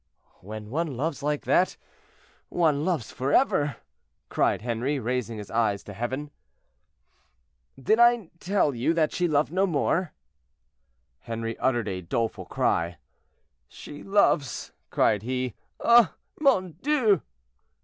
"When 0.39 0.71
one 0.71 0.97
loves 0.97 1.21
like 1.21 1.45
that, 1.45 1.77
one 2.49 2.83
loves 2.83 3.11
forever," 3.11 3.75
cried 4.29 4.63
Henri, 4.63 4.97
raising 4.97 5.37
his 5.37 5.51
eyes 5.51 5.83
to 5.83 5.93
heaven. 5.93 6.31
"Did 7.79 7.99
I 7.99 8.31
tell 8.39 8.73
you 8.73 8.95
that 8.95 9.11
she 9.11 9.27
loved 9.27 9.51
no 9.53 9.67
more?" 9.67 10.13
Henri 11.27 11.55
uttered 11.59 11.87
a 11.87 12.01
doleful 12.01 12.45
cry. 12.45 12.97
"She 13.67 14.01
loves!" 14.01 14.71
cried 14.89 15.21
he. 15.21 15.53
"Ah! 15.79 16.15
mon 16.39 16.71
Dieu!" 16.81 17.21